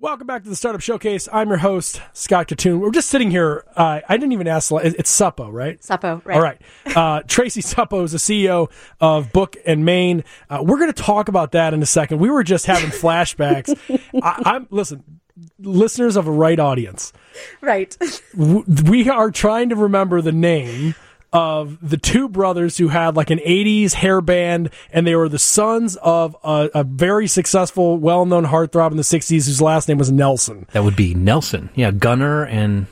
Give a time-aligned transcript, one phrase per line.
[0.00, 1.28] Welcome back to the Startup Showcase.
[1.32, 2.80] I'm your host, Scott Kitun.
[2.80, 3.64] We're just sitting here.
[3.76, 4.72] Uh, I didn't even ask.
[4.72, 5.80] It's Suppo, right?
[5.80, 6.34] Suppo, right.
[6.34, 6.60] All right.
[6.96, 10.24] Uh, Tracey Suppo is the CEO of Book and Main.
[10.50, 12.18] Uh, we're going to talk about that in a second.
[12.18, 13.78] We were just having flashbacks.
[14.22, 15.20] I, I'm listen,
[15.60, 17.12] listeners of a right audience.
[17.60, 17.96] Right.
[18.36, 20.96] We are trying to remember the name
[21.34, 25.38] of the two brothers who had like an 80s hair band and they were the
[25.38, 30.10] sons of a, a very successful well-known heartthrob in the 60s whose last name was
[30.12, 30.66] Nelson.
[30.72, 31.68] That would be Nelson.
[31.74, 32.86] Yeah, Gunnar and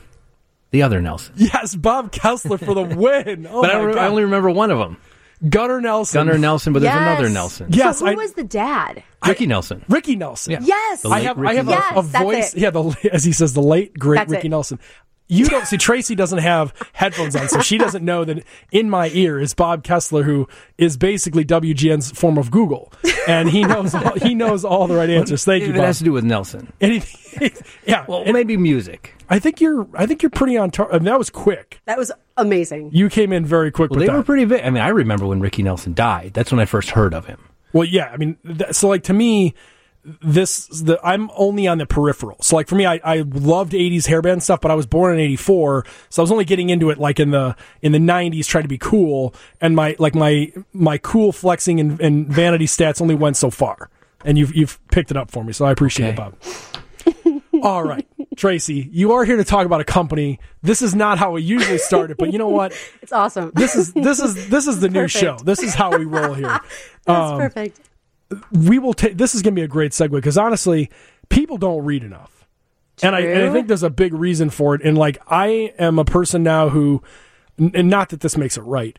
[0.71, 1.33] the other Nelson.
[1.37, 3.47] Yes, Bob Kessler for the win.
[3.49, 4.03] Oh but I, re- God.
[4.03, 4.97] I only remember one of them.
[5.49, 6.19] Gunnar Nelson.
[6.25, 7.01] Gunnar Nelson, but there's Yes.
[7.19, 7.67] another Nelson.
[7.71, 9.03] Yes, so who I- was the dad?
[9.25, 9.83] Ricky Nelson.
[9.87, 10.51] Ricky Nelson.
[10.53, 10.59] Yeah.
[10.63, 11.01] Yes.
[11.01, 12.53] The I have I Ricky have a, a voice.
[12.53, 12.59] it.
[12.59, 14.51] Yeah, the as he says, the late great That's Ricky it.
[14.51, 14.79] Nelson.
[15.27, 19.09] You don't see Tracey doesn't have headphones on, so she doesn't know that in my
[19.13, 22.91] ear is Bob Kessler, who is basically WGN's form of Google,
[23.27, 25.43] and he knows all, he knows all the right answers.
[25.45, 25.99] Thank you, It has Bob.
[25.99, 26.71] to do with Nelson.
[26.81, 27.51] Anything,
[27.87, 28.05] yeah.
[28.07, 29.15] Well, and maybe music.
[29.29, 30.93] I think you're I think you're pretty on target.
[30.95, 31.81] I mean, that was quick.
[31.85, 32.89] That was amazing.
[32.93, 34.17] You came in very quick Well, with they that.
[34.17, 34.61] were pretty big.
[34.63, 36.33] I mean, I remember when Ricky Nelson died.
[36.33, 37.39] That's when I first heard of him.
[37.71, 39.55] Well, yeah, I mean, th- so like to me,
[40.03, 42.37] this the I'm only on the peripheral.
[42.41, 45.19] So like for me, I, I loved '80s hairband stuff, but I was born in
[45.19, 48.63] '84, so I was only getting into it like in the in the '90s, trying
[48.63, 53.15] to be cool, and my like my my cool flexing and, and vanity stats only
[53.15, 53.89] went so far,
[54.25, 56.35] and you've you've picked it up for me, so I appreciate it, Bob.
[57.63, 60.39] All right, Tracey, you are here to talk about a company.
[60.63, 62.73] This is not how we usually start it, but you know what?
[63.01, 63.51] It's awesome.
[63.53, 65.19] This is this is this is the new Perfect.
[65.19, 65.37] show.
[65.43, 66.59] This is how we roll here.
[67.05, 67.79] That's um, perfect.
[68.51, 70.89] We will take this is going to be a great segue because honestly
[71.29, 72.45] people don't read enough
[73.01, 75.97] and I, and I think there's a big reason for it and like i am
[75.99, 77.01] a person now who
[77.57, 78.97] and not that this makes it right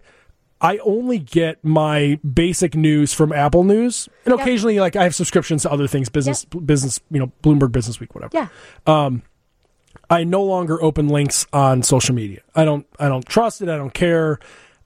[0.61, 4.41] i only get my basic news from apple news and Yep.
[4.41, 8.15] occasionally like i have subscriptions to other things business business you know bloomberg business week
[8.15, 8.49] whatever Yeah.
[8.87, 9.23] Um,
[10.11, 12.43] I no longer open links on social media.
[12.55, 13.69] I don't I don't trust it.
[13.71, 14.39] I don't care.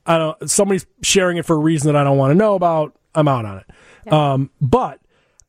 [0.07, 2.95] I don't somebody's sharing it for a reason that I don't want to know about.
[3.19, 4.13] I'm out on it.
[4.13, 5.01] Um, but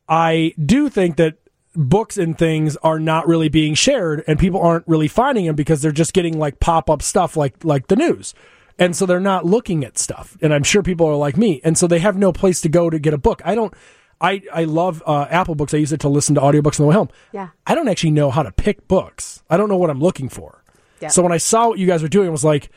[0.07, 1.35] I do think that
[1.75, 5.81] books and things are not really being shared and people aren't really finding them because
[5.81, 8.33] they're just getting like pop-up stuff like like the news.
[8.77, 10.37] And so they're not looking at stuff.
[10.41, 11.61] And I'm sure people are like me.
[11.63, 13.41] And so they have no place to go to get a book.
[13.45, 13.73] I don't
[14.21, 15.73] I, I love uh, Apple Books.
[15.73, 17.09] I use it to listen to audiobooks on the way home.
[17.31, 17.49] Yeah.
[17.65, 19.43] I don't actually know how to pick books.
[19.49, 20.63] I don't know what I'm looking for.
[20.99, 21.07] Yeah.
[21.07, 22.69] So when I saw what you guys were doing, I was like,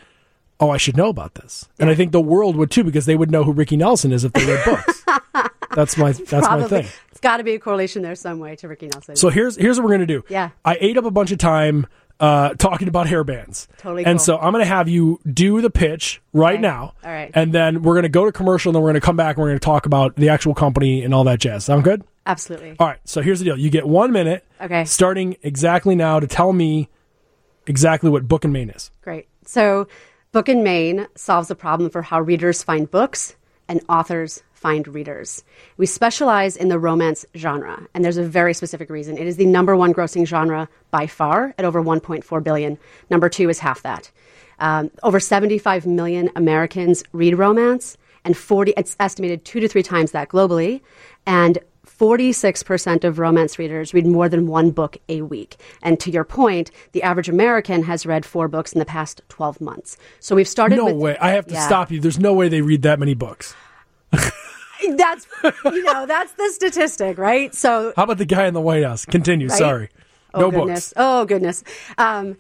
[0.62, 1.68] oh, I should know about this.
[1.78, 4.24] And I think the world would too because they would know who Ricky Nelson is
[4.24, 5.04] if they read books.
[5.74, 6.68] that's my that's my Probably.
[6.68, 6.86] thing.
[7.10, 9.16] It's got to be a correlation there some way to Ricky Nelson.
[9.16, 10.24] So here's here's what we're gonna do.
[10.28, 10.50] Yeah.
[10.64, 11.86] I ate up a bunch of time
[12.20, 13.66] uh, talking about hair bands.
[13.78, 14.24] Totally And cool.
[14.24, 16.62] so I'm gonna have you do the pitch right Okay.
[16.62, 16.94] now.
[17.04, 17.30] All right.
[17.34, 19.50] And then we're gonna go to commercial, and then we're gonna come back and we're
[19.50, 21.64] gonna talk about the actual company and all that jazz.
[21.64, 22.04] Sound good?
[22.24, 22.76] Absolutely.
[22.78, 23.00] All right.
[23.04, 23.58] So here's the deal.
[23.58, 24.44] You get one minute.
[24.60, 24.84] Okay.
[24.84, 26.88] Starting exactly now to tell me
[27.66, 28.90] exactly what Book and Main is.
[29.02, 29.26] Great.
[29.44, 29.88] So,
[30.32, 33.36] Book in Main solves the problem for how readers find books
[33.68, 35.44] and authors find readers.
[35.76, 39.18] We specialize in the romance genre, and there's a very specific reason.
[39.18, 42.78] It is the number one grossing genre by far at over 1.4 billion.
[43.10, 44.10] Number two is half that.
[44.58, 48.72] Um, over 75 million Americans read romance, and 40.
[48.74, 50.80] It's estimated two to three times that globally,
[51.26, 51.58] and
[52.06, 55.56] 46% of romance readers read more than one book a week.
[55.82, 59.60] And to your point, the average American has read four books in the past 12
[59.60, 59.96] months.
[60.18, 60.96] So we've started No with.
[60.96, 61.16] way.
[61.20, 61.64] I have to Yeah.
[61.64, 62.00] stop you.
[62.00, 63.54] There's no way they read that many books.
[64.12, 65.28] That's,
[65.64, 67.54] you know, that's the statistic, right?
[67.54, 69.04] So How about the guy in the White House?
[69.04, 69.46] Continue.
[69.46, 69.56] Right?
[69.56, 69.88] Sorry.
[70.34, 70.88] Oh, no goodness.
[70.88, 70.94] books.
[70.96, 71.62] Oh, goodness.
[71.98, 72.36] Um,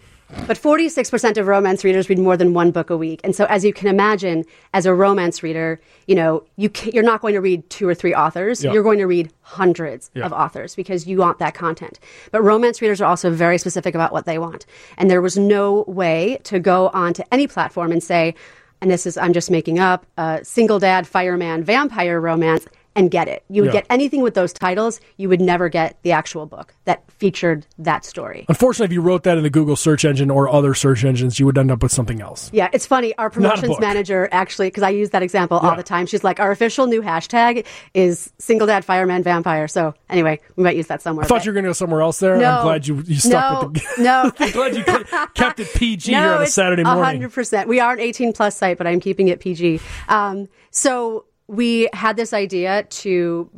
[0.46, 3.20] but 46% of romance readers read more than one book a week.
[3.22, 4.44] And so, as you can imagine,
[4.74, 8.14] as a romance reader, you know, you you're not going to read two or three
[8.14, 8.64] authors.
[8.64, 8.72] Yeah.
[8.72, 10.24] You're going to read hundreds Yeah.
[10.24, 12.00] of authors because you want that content.
[12.30, 14.66] But romance readers are also very specific about what they want.
[14.98, 18.34] And there was no way to go onto any platform and say,
[18.80, 23.28] and this is, I'm just making up, uh, single dad, fireman, vampire romance, and get
[23.28, 23.42] it.
[23.48, 23.80] You would Yeah.
[23.80, 28.04] get anything with those titles, you would never get the actual book that featured that
[28.04, 28.44] story.
[28.48, 31.46] Unfortunately, if you wrote that in the Google search engine or other search engines, you
[31.46, 32.50] would end up with something else.
[32.52, 33.16] Yeah, it's funny.
[33.16, 35.70] Our promotions manager actually, because I use that example Yeah.
[35.70, 36.06] all the time.
[36.06, 37.64] She's like, our official new hashtag
[37.94, 39.68] is single dad fireman vampire.
[39.68, 41.24] So anyway, we might use that somewhere.
[41.24, 42.36] I thought but- you were going to go somewhere else there.
[42.36, 42.58] No.
[42.58, 44.02] I'm glad you, you stuck no, with the.
[44.02, 44.32] no.
[44.38, 44.84] I'm glad you
[45.34, 47.02] kept it PG here on a Saturday morning.
[47.04, 47.68] hundred percent.
[47.68, 49.80] We are an eighteen plus site, but I'm keeping it PG.
[50.08, 53.48] Um, so we had this idea to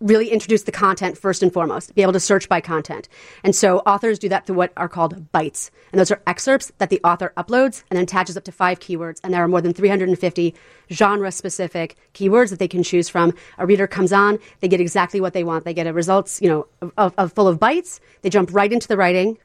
[0.00, 3.08] really introduce the content first and foremost, be able to search by content.
[3.44, 5.70] And so authors do that through what are called bites.
[5.90, 9.20] And those are excerpts that the author uploads and then attaches up to five keywords.
[9.24, 10.54] And there are more than 350
[10.90, 13.32] genre specific keywords that they can choose from.
[13.56, 15.64] A reader comes on, they get exactly what they want.
[15.64, 16.66] They get a results, you know,
[16.98, 18.00] of, of full of bites.
[18.20, 19.38] They jump right into the writing.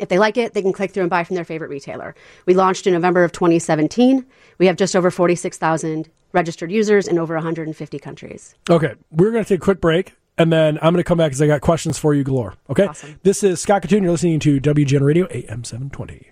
[0.00, 2.14] If they like it, they can click through and buy from their favorite retailer.
[2.46, 4.26] We launched in November of 2017.
[4.58, 8.54] We have just over 46,000 registered users in over 150 countries.
[8.68, 11.28] Okay, we're going to take a quick break, and then I'm going to come back
[11.28, 12.54] because I got questions for you galore.
[12.68, 13.20] Okay, Awesome.
[13.22, 14.02] this is Scott Kitun.
[14.02, 16.30] You're listening to WGN Radio AM 720.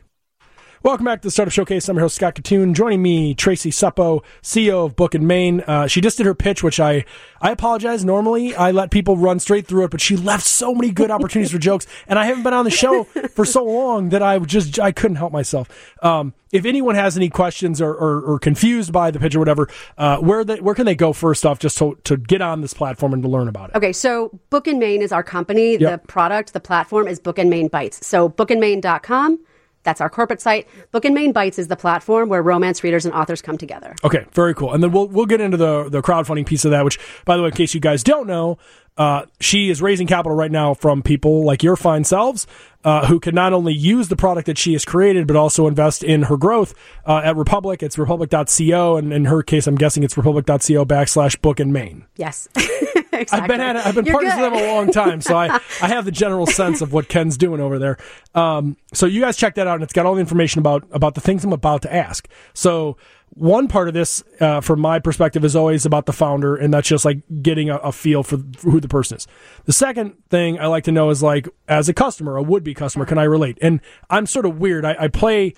[0.85, 1.89] Welcome back to the Startup Showcase.
[1.89, 2.75] I'm your host, Scott Kitun.
[2.75, 5.61] Joining me, Tracey Suppo, CEO of Book and Main.
[5.61, 7.05] Uh, she just did her pitch, which I,
[7.41, 8.05] I apologize.
[8.05, 11.53] Normally, I let people run straight through it, but she left so many good opportunities
[11.53, 14.81] for jokes, and I haven't been on the show for so long that I just
[14.81, 15.69] I couldn't help myself.
[16.03, 19.69] Um, if anyone has any questions or, or, or confused by the pitch or whatever,
[19.97, 22.75] uh, where they, where can they go first off, just to, to get on this
[22.75, 23.77] platform and to learn about it?
[23.77, 25.77] Okay, so Book and Main is our company.
[25.77, 26.03] Yep.
[26.03, 28.05] The product, the platform is Book and Main Bites.
[28.05, 29.39] So bookandmain.com,
[29.83, 30.69] that's our corporate site.
[30.91, 33.95] Book and Main Bites is the platform where romance readers and authors come together.
[34.05, 34.73] Okay, very cool.
[34.73, 36.85] And then we'll we'll get into the the crowdfunding piece of that.
[36.85, 38.59] Which, by the way, in case you guys don't know,
[38.97, 42.47] uh, she is raising capital right now from people like your fine selves
[42.85, 46.03] uh, who can not only use the product that she has created, but also invest
[46.03, 46.75] in her growth
[47.07, 47.83] uh, at Republic.
[47.83, 52.07] It's republic.co, and in her case, I'm guessing it's republic.co backslash book and main.
[52.17, 52.49] Yes.
[53.31, 55.47] I've been at it, I've been You're partners with them a long time, so I,
[55.83, 57.99] I have the general sense of what Ken's doing over there.
[58.35, 61.15] Um, so you guys check that out, and it's got all the information about about
[61.15, 62.29] the things I'm about to ask.
[62.55, 62.97] So
[63.35, 66.89] one part of this, uh, from my perspective, is always about the founder, and that's
[66.89, 69.27] just like getting a, a feel for, for who the person is.
[69.65, 72.75] The second thing I like to know is like, as a customer, a would be
[72.75, 73.59] customer, can I relate?
[73.63, 73.81] And
[74.11, 74.85] I'm sort of weird.
[74.85, 75.55] I, I play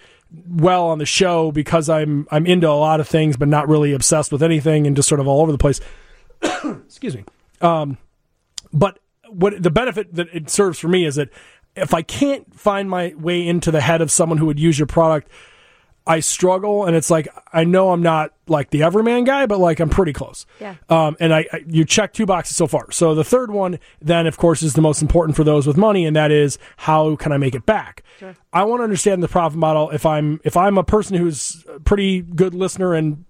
[0.49, 3.93] well on the show because I'm I'm into a lot of things, but not really
[3.93, 5.81] obsessed with anything, and just sort of all over the place.
[6.87, 7.25] Excuse me
[8.73, 11.31] but what the benefit that it serves for me is that
[11.77, 14.87] if I can't find my way into the head of someone who would use your
[14.87, 15.29] product,
[16.07, 19.81] I struggle, and it's like I know I'm not like the everyman guy, but like
[19.81, 20.45] I'm pretty close.
[20.61, 20.75] Yeah.
[20.91, 22.91] Um, and I, I you check two boxes so far.
[22.93, 26.05] So the third one, then of course, is the most important for those with money,
[26.05, 28.03] and that is how can I make it back?
[28.19, 28.35] Sure.
[28.53, 29.91] I want to understand the profit model.
[29.91, 33.25] If I'm if I'm a person who's a pretty good listener and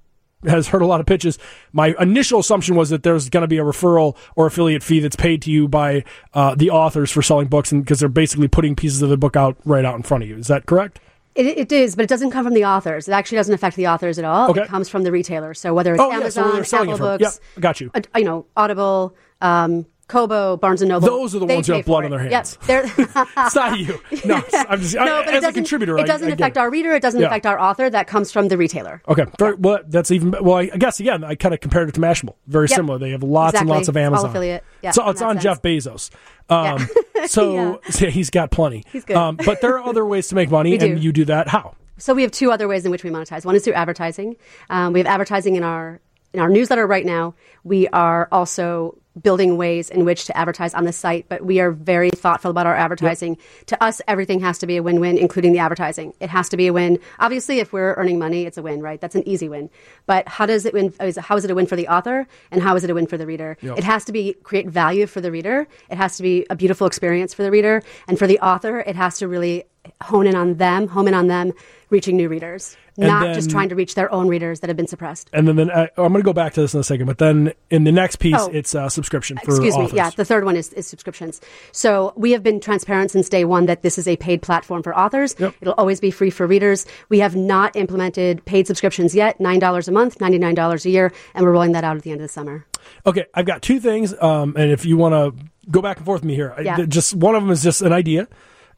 [0.46, 1.38] has heard a lot of pitches.
[1.72, 5.16] My initial assumption was that there's going to be a referral or affiliate fee that's
[5.16, 6.04] paid to you by
[6.34, 9.36] uh, the authors for selling books, and because they're basically putting pieces of the book
[9.36, 10.36] out right out in front of you.
[10.36, 11.00] Is that correct?
[11.34, 13.08] It, it is, but it doesn't come from the authors.
[13.08, 14.50] It actually doesn't affect the authors at all.
[14.50, 14.62] Okay.
[14.62, 15.52] It comes from the retailer.
[15.52, 17.90] So whether it's Oh, yeah, so Amazon, they're selling Apple Books, yep, got you.
[17.92, 21.06] uh, you know, Audible, um, Kobo, Barnes and Noble.
[21.08, 22.58] Those are the ones who have blood on their hands.
[22.66, 23.06] Yep, they're-
[23.38, 23.98] It's not you.
[24.24, 25.98] No, I'm just I- no, but it as a doesn't, contributor.
[25.98, 26.60] It doesn't I, I affect it.
[26.60, 26.92] our reader.
[26.94, 27.26] It doesn't Yeah.
[27.28, 27.88] affect our author.
[27.88, 29.02] That comes from the retailer.
[29.08, 30.56] Okay, very, well, that's even well.
[30.56, 32.34] I guess again, I kind of compared it to Mashable.
[32.46, 32.76] Very Yep.
[32.76, 32.98] similar.
[32.98, 34.30] They have lots and lots of It's all Amazon.
[34.30, 34.64] affiliate.
[34.82, 35.42] Yeah, so it's on sense.
[35.44, 36.10] Jeff Bezos.
[36.50, 36.86] Um,
[37.26, 38.84] so yeah, he's got plenty.
[38.92, 39.16] He's good.
[39.16, 41.74] Um, but there are other ways to make money, and you do that how?
[41.96, 43.44] So we have two other ways in which we monetize.
[43.44, 44.36] One is through advertising.
[44.68, 46.00] Um, we have advertising in our
[46.32, 47.34] in our newsletter right now.
[47.62, 51.70] We are also building ways in which to advertise on the site, but we are
[51.70, 53.36] very thoughtful about our advertising.
[53.66, 56.14] To us, everything has to be a win-win, including the advertising.
[56.20, 56.98] It has to be a win.
[57.20, 59.00] Obviously, if we're earning money, it's a win, right?
[59.00, 59.70] That's an easy win.
[60.06, 60.92] But how does it win?
[60.98, 63.16] How is it a win for the author, and how is it a win for
[63.16, 63.56] the reader?
[63.60, 63.78] Yep.
[63.78, 65.68] It has to be create value for the reader.
[65.88, 68.96] It has to be a beautiful experience for the reader, and for the author, it
[68.96, 69.64] has to really
[70.02, 71.52] hone in on them, home in on them,
[71.90, 74.86] reaching new readers, And not just trying to reach their own readers that have been
[74.86, 75.28] suppressed.
[75.32, 77.06] And then, then uh, I'm going to go back to this in a second.
[77.06, 78.50] But then in the next piece, Oh.
[78.52, 79.92] it's uh, subscription for Excuse authors.
[79.92, 79.96] me.
[79.96, 81.40] Yeah, the third one is, is subscriptions.
[81.72, 84.96] So we have been transparent since day one that this is a paid platform for
[84.96, 85.36] authors.
[85.38, 85.54] Yep.
[85.60, 86.86] It'll always be free for readers.
[87.10, 89.38] We have not implemented paid subscriptions yet.
[89.40, 92.02] Nine dollars a month, ninety nine dollars a year, and we're rolling that out at
[92.02, 92.64] the end of the summer.
[93.06, 96.20] Okay, I've got two things, um, and if you want to go back and forth
[96.20, 96.76] with me here, Yeah.
[96.76, 98.28] th- just one of them is just an idea,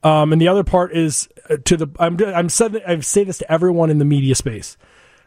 [0.07, 1.89] um, and the other part is uh, to the.
[1.99, 4.77] I'm I'm said I say this to everyone in the media space.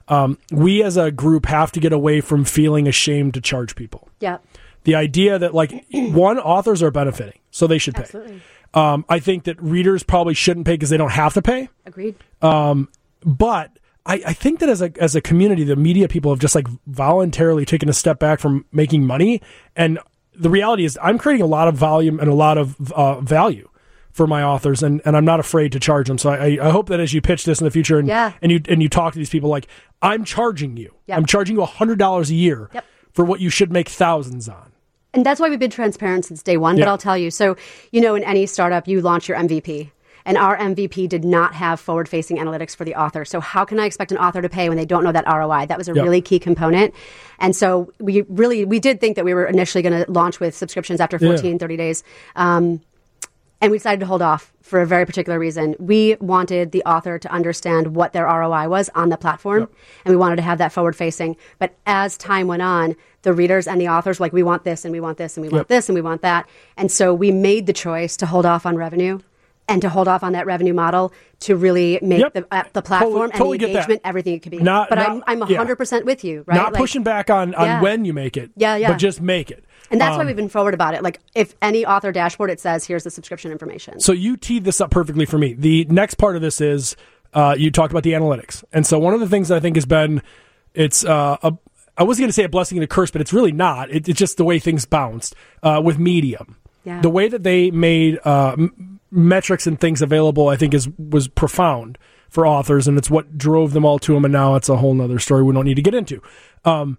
[0.07, 4.07] Um, we as a group have to get away from feeling ashamed to charge people.
[4.21, 4.37] Yeah.
[4.85, 8.03] The idea that like one authors are benefiting, so they should pay.
[8.03, 8.41] Absolutely.
[8.73, 11.67] Um, I think that readers probably shouldn't pay because they don't have to pay.
[11.85, 12.15] Agreed.
[13.25, 16.55] but I, I think that as a as a community, the media people have just
[16.55, 19.41] like voluntarily taken a step back from making money,
[19.75, 19.99] and
[20.33, 23.68] the reality is, I'm creating a lot of volume and a lot of uh, value
[24.11, 26.17] for my authors, and, and I'm not afraid to charge them.
[26.17, 28.33] So I, I hope that as you pitch this in the future, and Yeah.
[28.41, 29.67] and you and you talk to these people, like
[30.01, 31.17] I'm charging you, Yep.
[31.17, 32.85] I'm charging you hundred dollars a year Yep.
[33.13, 34.71] for what you should make thousands on.
[35.13, 36.77] And that's why we've been transparent since day one.
[36.77, 36.85] Yeah.
[36.85, 37.31] But I'll tell you.
[37.31, 37.55] So,
[37.91, 39.91] you know, in any startup, you launch your MVP.
[40.25, 43.25] and our MVP did not have forward facing analytics for the author.
[43.25, 45.65] So, how can I expect an author to pay when they don't know that ROI?
[45.67, 46.03] That was a Yep.
[46.03, 46.93] really key component.
[47.39, 50.53] And so, we really, we did think that we were initially going to launch with
[50.55, 52.03] subscriptions after 14, 30 days.
[52.35, 52.81] Um,
[53.61, 55.75] and we decided to hold off for a very particular reason.
[55.79, 59.67] We wanted the author to understand what their ROI was on the platform,
[60.05, 61.35] and we wanted to have that forward facing.
[61.57, 64.85] But as time went on, the readers and the authors were like, we want this,
[64.85, 65.67] and we want this, and we want Yep.
[65.67, 66.47] this, and we want that.
[66.77, 69.19] And so we made the choice to hold off on revenue.
[69.69, 72.33] And to hold off on that revenue model to really make Yep.
[72.33, 74.57] the, uh, the platform Totally- totally and the engagement everything it could be.
[74.57, 76.55] Not- but not- I'm I'm hundred percent with you, right?
[76.55, 77.81] Not Like- pushing back on, on Yeah.
[77.81, 78.51] when you make it.
[78.55, 78.89] Yeah, yeah.
[78.89, 79.63] But just make it.
[79.91, 81.01] and that's why Um, we've been forward about it.
[81.03, 83.99] Like if any author dashboard, it says here's the subscription information.
[83.99, 85.53] So you teed this up perfectly for me.
[85.57, 86.95] The next part of this is
[87.33, 89.75] uh, you talked about the analytics, and so one of the things that I think
[89.77, 90.21] has been
[90.75, 91.53] it's uh, a
[91.97, 93.89] I was going to say a blessing and a curse, but it's really not.
[93.91, 96.55] It, it's just the way things bounced uh, with Medium.
[96.83, 97.01] Yeah.
[97.01, 101.27] The way that they made uh, m- metrics and things available, I think, is was
[101.27, 101.97] profound
[102.29, 104.23] for authors, and it's what drove them all to them.
[104.25, 106.21] And now it's a whole nother story we don't need to get into.
[106.65, 106.97] Um,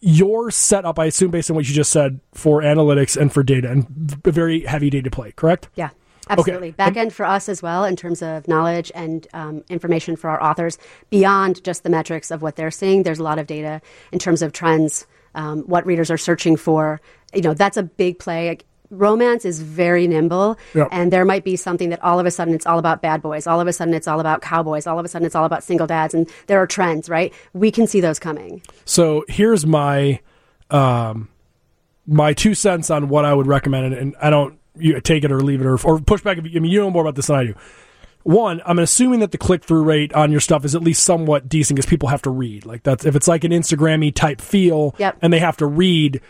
[0.00, 3.70] your setup, I assume, based on what you just said, for analytics and for data,
[3.70, 3.86] and
[4.24, 5.68] very heavy data play, correct?
[5.74, 5.88] Yeah,
[6.28, 6.68] absolutely.
[6.68, 10.28] And- Back end for us as well in terms of knowledge and um, information for
[10.30, 10.78] our authors
[11.10, 13.02] beyond just the metrics of what they're seeing.
[13.04, 13.80] There's a lot of data
[14.12, 17.00] in terms of trends, um, what readers are searching for.
[17.34, 18.58] You know, that's a big play.
[18.90, 20.88] Romance is very nimble, Yep.
[20.92, 23.46] and there might be something that all of a sudden it's all about bad boys,
[23.46, 25.62] all of a sudden it's all about cowboys, all of a sudden it's all about
[25.64, 27.32] single dads, and there are trends, right?
[27.52, 28.62] We can see those coming.
[28.84, 30.20] So here's my
[30.70, 31.28] um,
[32.06, 35.32] my two cents on what I would recommend, and, and I don't you take it
[35.32, 36.38] or leave it or or push back.
[36.38, 37.54] If you, I mean, you know more about this than I do.
[38.24, 41.48] One, I'm assuming that the click through rate on your stuff is at least somewhat
[41.48, 42.66] decent because people have to read.
[42.66, 45.18] Like that's if it's like an Instagrammy type feel, Yep.
[45.22, 46.20] and they have to read,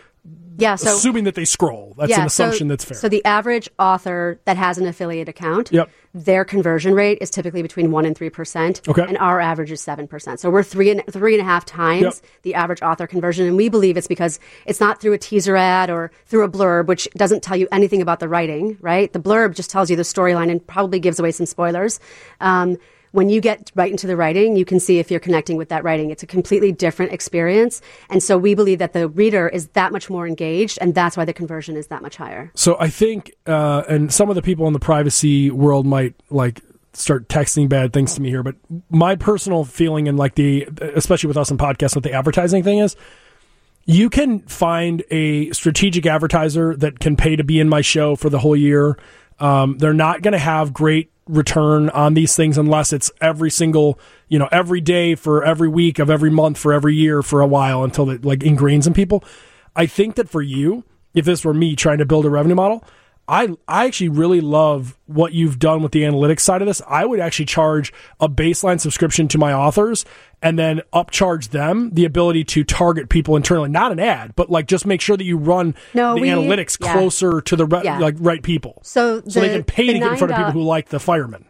[0.59, 1.93] Yeah, so assuming that they scroll.
[1.99, 2.97] That's an assumption so, that's fair.
[2.97, 5.87] So the average author that has an affiliate account, Yep.
[6.15, 8.81] their conversion rate is typically between one and three percent.
[8.87, 9.03] Okay.
[9.07, 10.39] And our average is seven percent.
[10.39, 12.13] So we're three and three and a half times Yep.
[12.41, 13.45] the average author conversion.
[13.45, 16.87] And we believe it's because it's not through a teaser ad or through a blurb,
[16.87, 19.13] which doesn't tell you anything about the writing, right?
[19.13, 21.99] The blurb just tells you the storyline and probably gives away some spoilers.
[22.41, 22.77] Um,
[23.17, 25.83] when you get right into the writing, you can see if you're connecting with that
[25.83, 26.11] writing.
[26.11, 27.81] It's a completely different experience.
[28.11, 31.25] And so we believe that the reader is that much more engaged, and that's why
[31.25, 32.51] the conversion is that much higher.
[32.53, 36.61] So I think, uh, and some of the people in the privacy world might like
[36.93, 38.53] start texting bad things to me here, but
[38.91, 42.77] my personal feeling and like the, especially with us in podcasts, what the advertising thing
[42.77, 42.95] is,
[43.85, 48.29] you can find a strategic advertiser that can pay to be in my show for
[48.29, 48.95] the whole year.
[49.39, 53.99] Um, they're not going to have great return on these things unless it's every single,
[54.29, 57.47] you know, every day for every week of every month for every year for a
[57.47, 59.23] while until it like ingrains in people.
[59.75, 62.83] I think that for you, if this were me trying to build a revenue model,
[63.29, 66.81] I I actually really love what you've done with the analytics side of this.
[66.87, 70.05] I would actually charge a baseline subscription to my authors
[70.41, 74.67] and then upcharge them the ability to target people internally, not an ad, but like
[74.67, 76.93] just make sure that you run No, the we- analytics yeah.
[76.93, 77.99] closer to the re- Yeah.
[77.99, 78.79] like right people.
[78.83, 80.99] So so they can pay the to get in front of people who like the
[80.99, 81.45] firemen.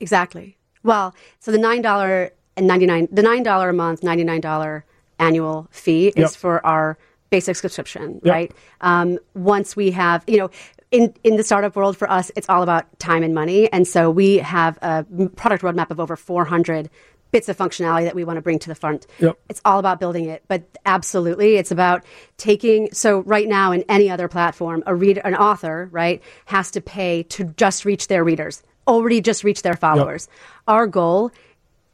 [0.00, 0.56] Exactly.
[0.82, 4.40] Well, so the nine dollar and ninety nine, the nine dollar a month, ninety nine
[4.40, 4.84] dollar
[5.18, 6.30] annual fee is Yep.
[6.32, 6.98] for our
[7.30, 8.32] basic subscription, Yep.
[8.34, 8.52] right?
[8.80, 10.50] Um, once we have, you know,
[10.92, 14.10] in in the startup world for us, it's all about time and money, and so
[14.10, 16.88] we have a product roadmap of over four hundred
[17.32, 19.06] bits of functionality that we want to bring to the front.
[19.18, 19.38] Yep.
[19.48, 22.04] It's all about building it, but absolutely, it's about
[22.36, 22.92] taking.
[22.92, 27.22] So right now, in any other platform, a reader, an author, right, has to pay
[27.24, 30.28] to just reach their readers, already just reach their followers.
[30.68, 31.32] Our goal,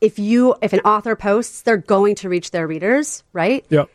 [0.01, 3.65] if you, if an author posts, they're going to reach their readers, right?
[3.71, 3.89] Yep.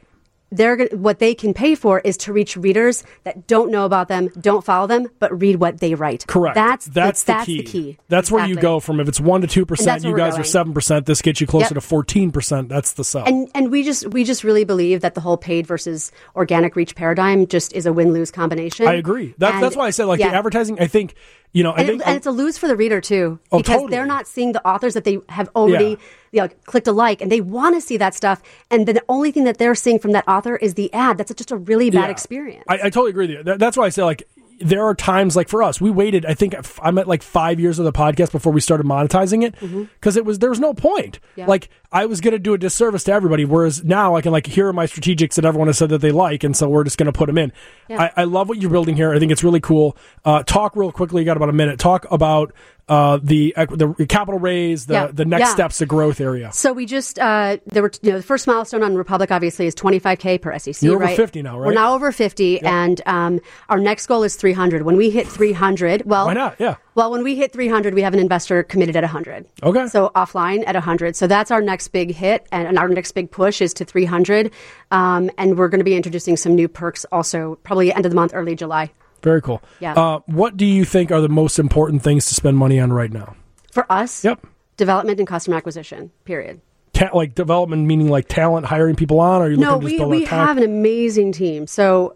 [0.56, 4.30] They're what they can pay for is to reach readers that don't know about them,
[4.40, 6.28] don't follow them, but read what they write.
[6.28, 6.56] Correct.
[6.56, 7.58] That's that's, that's the, key.
[7.62, 7.98] the key.
[8.08, 10.74] That's where you go from if it's one to two percent, you guys are seven
[10.74, 11.06] percent.
[11.06, 11.74] This gets you closer Yep.
[11.76, 12.70] to fourteen percent.
[12.70, 13.26] That's the sell.
[13.26, 16.96] And and we just we just really believe that the whole paid versus organic reach
[16.96, 18.88] paradigm just is a win lose combination.
[18.88, 19.34] I agree.
[19.38, 20.30] That's And- that's why I said like yeah.
[20.30, 20.80] the advertising.
[20.80, 21.16] I think
[21.54, 21.72] you know.
[21.74, 23.92] And, think and it's a lose for the reader too Oh, because totally.
[23.92, 25.98] they're not seeing the authors that they have already
[26.32, 26.44] Yeah.
[26.44, 28.42] you know, clicked a like and they want to see that stuff
[28.72, 31.52] and the only thing that they're seeing from that author is the ad that's just
[31.52, 32.10] a really bad Yeah.
[32.12, 33.44] experience I, I totally agree with you.
[33.44, 34.28] That, that's why I say like
[34.64, 36.26] there are times like for us, we waited.
[36.26, 39.56] I think I'm at like five years of the podcast before we started monetizing it
[40.00, 41.20] because it was there was no point.
[41.20, 41.40] Mm-hmm.
[41.42, 41.48] Yeah.
[41.48, 43.46] Like I was going to do a disservice to everybody.
[43.46, 46.12] Whereas now I can like here are my strategics that everyone has said that they
[46.12, 47.52] like, and so we're just going to put them in.
[47.88, 48.04] Yeah.
[48.04, 49.14] I, I love what you're building here.
[49.14, 49.98] I think it's really cool.
[50.26, 51.22] Uh, talk real quickly.
[51.22, 51.80] You got about a minute.
[51.80, 52.54] Talk about
[52.90, 55.08] uh, the the capital raise, the Yeah.
[55.08, 55.54] the next Yeah.
[55.54, 56.52] steps the growth area.
[56.52, 59.76] So we just uh, there were you know the first milestone on Republic obviously is
[59.76, 60.82] 25k per SEC.
[60.82, 61.16] You're over right?
[61.16, 61.68] 50 now, right?
[61.68, 64.82] We're now over 50, and um, our next goal is 300.
[64.84, 66.56] When we hit 300, well, Why not?
[66.60, 66.76] Yeah.
[66.96, 69.46] Well, when we hit 300, we have an investor committed at 100.
[69.64, 69.88] Okay.
[69.88, 71.16] So offline at 100.
[71.16, 74.52] So that's our next big hit, and, and our next big push is to 300.
[74.92, 78.16] Um, and we're going to be introducing some new perks also, probably end of the
[78.16, 78.92] month, early July.
[79.24, 79.62] Very cool.
[79.80, 79.94] Yeah.
[79.94, 83.12] Uh, what do you think are the most important things to spend money on right
[83.12, 83.36] now?
[83.72, 84.46] For us, Yep.
[84.78, 86.12] development and customer acquisition.
[86.26, 86.62] Period.
[86.94, 89.86] Ta- like development, meaning like talent, hiring people on, or are you No, looking to
[89.86, 91.66] just we, build we have an amazing team.
[91.66, 92.16] So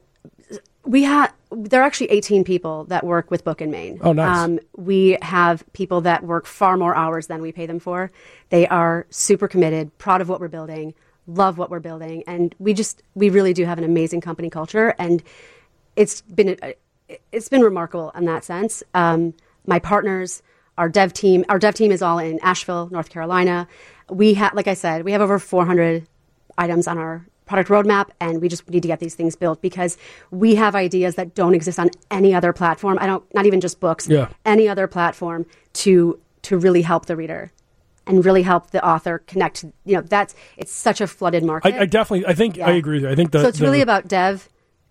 [0.86, 4.00] we have there are actually 18 people that work with Book in Main.
[4.02, 4.38] Oh, nice.
[4.38, 8.12] Um, we have people that work far more hours than we pay them for.
[8.50, 10.94] They are super committed, proud of what we're building,
[11.26, 14.94] love what we're building, and we just we really do have an amazing company culture,
[15.00, 15.24] and
[15.96, 16.74] it's been a,
[17.32, 18.84] it's been remarkable in that sense.
[18.94, 19.34] Um,
[19.66, 20.42] my partners,
[20.78, 23.68] our dev team, our dev team is all in Asheville, North Carolina.
[24.10, 26.08] We have, like I said, we have over 400
[26.58, 29.98] items on our product roadmap, and we just need to get these things built because
[30.32, 32.98] we have ideas that don't exist on any other platform.
[33.00, 34.28] I don't, not even just books, Yeah.
[34.46, 37.52] any other platform to to really help the reader
[38.06, 39.64] and really help the author connect.
[39.86, 41.74] You know, that's it's such a flooded market.
[41.76, 43.10] I, I definitely, I think I agree with you.
[43.10, 44.48] I think the, so it's the- really about dev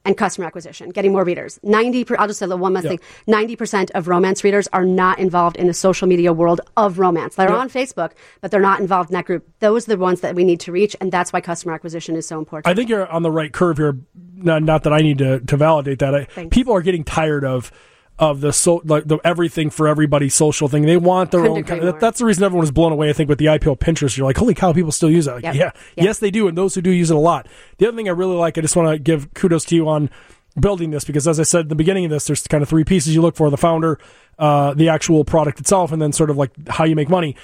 [0.06, 1.58] and customer acquisition, getting more readers.
[1.62, 2.90] Ninety, per, I'll just say the one last Yeah.
[2.90, 6.98] thing: ninety percent of romance readers are not involved in the social media world of
[6.98, 7.34] romance.
[7.34, 7.56] They're Yeah.
[7.56, 9.46] on Facebook, but they're not involved in that group.
[9.58, 12.26] Those are the ones that we need to reach, and that's why customer acquisition is
[12.26, 12.70] so important.
[12.70, 13.98] I think you're on the right curve here.
[14.38, 16.14] Not, not that I need to, to validate that.
[16.14, 17.72] I, people are getting tired of
[18.18, 20.82] of the so like the everything for everybody social thing.
[20.82, 21.64] They want their Couldn't own.
[21.64, 23.10] Kind that, that's the reason everyone was blown away.
[23.10, 25.32] I think with the IPO Pinterest, you're like, holy cow, people still use it.
[25.32, 25.54] Like, Yep.
[25.54, 25.64] Yeah,
[25.96, 26.04] Yep.
[26.04, 27.46] yes, they do, and those who do use it a lot.
[27.78, 30.10] The other thing I really like, I just want to give kudos to you on
[30.58, 32.84] building this because, as I said at the beginning of this, there's kind of three
[32.84, 33.98] pieces you look for: the founder,
[34.38, 37.36] uh, the actual product itself, and then sort of like how you make money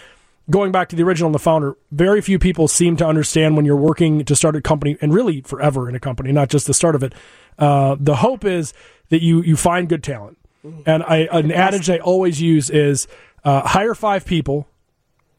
[0.50, 3.64] going back to the original and the founder, very few people seem to understand when
[3.64, 6.74] you're working to start a company and really forever in a company, not just the
[6.74, 7.14] start of it.
[7.58, 8.72] Uh, the hope is
[9.10, 10.38] that you you find good talent.
[10.86, 13.08] And I an adage I always use is
[13.44, 14.68] uh, hire five people,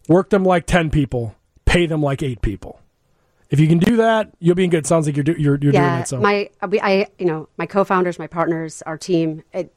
[0.08, 2.80] work them like ten people, pay them like eight people.
[3.50, 4.86] If you can do that, you'll be in good.
[4.86, 6.08] Sounds like you're do, you're, you're doing it.
[6.08, 9.44] So my I you know my co-founders, my partners, our team.
[9.54, 9.74] It,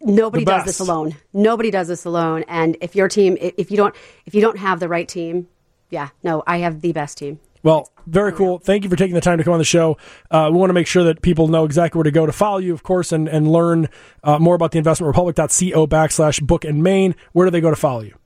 [0.00, 1.16] nobody does this alone.
[1.32, 2.44] Nobody does this alone.
[2.48, 3.94] And if your team, if you don't,
[4.26, 5.48] if you don't have the right team,
[5.90, 7.40] yeah, no, I have the best team.
[7.62, 8.58] Well, very cool.
[8.58, 9.96] Thank you for taking the time to come on the show.
[10.30, 12.58] Uh, we want to make sure that people know exactly where to go to follow
[12.58, 13.88] you, of course, and, and learn
[14.24, 17.14] uh, more about the investmentrepublic.co backslash book and main.
[17.32, 18.16] Where do they go to follow you?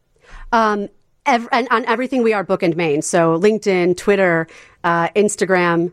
[0.52, 0.88] Um,
[1.26, 3.02] ev- and on everything we are Book and Main.
[3.02, 4.46] So LinkedIn, Twitter,
[4.84, 5.92] uh, Instagram.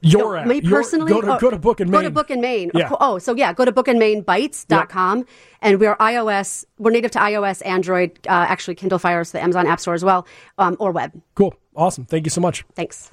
[0.00, 1.12] Your No, me Your- personally.
[1.12, 2.10] go to, oh, go to book and main Go main.
[2.10, 2.70] to Book and Main.
[2.74, 2.88] Yeah.
[3.00, 5.26] Oh, so yeah, go to bookandmainbytes.com.
[5.60, 6.64] And we're iOS.
[6.78, 10.02] We're native to iOS, Android, uh, actually Kindle Fire, so the Amazon App Store as
[10.04, 10.26] well,
[10.58, 11.12] um, or web.
[11.34, 11.54] Cool.
[11.74, 12.04] Awesome.
[12.04, 12.64] Thank you so much.
[12.74, 13.10] Thanks.